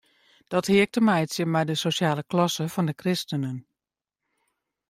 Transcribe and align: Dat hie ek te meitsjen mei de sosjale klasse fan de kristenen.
Dat 0.53 0.69
hie 0.69 0.79
ek 0.85 0.91
te 0.97 1.03
meitsjen 1.09 1.51
mei 1.55 1.65
de 1.69 1.75
sosjale 1.83 2.23
klasse 2.31 2.65
fan 2.75 2.89
de 2.89 2.95
kristenen. 3.01 3.57